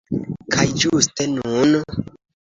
[0.53, 1.77] Kaj ĝuste nun!